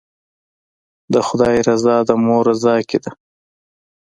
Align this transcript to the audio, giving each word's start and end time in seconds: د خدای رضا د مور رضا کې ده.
د 1.13 1.15
خدای 1.27 1.57
رضا 1.69 1.95
د 2.07 2.11
مور 2.23 2.43
رضا 2.51 2.75
کې 2.89 2.97
ده. 3.03 3.11